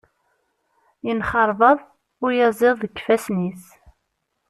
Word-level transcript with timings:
Yenxerbaḍ 1.05 1.79
uyaziḍ 2.25 2.75
deg 2.81 2.93
ifassen-is. 2.99 3.63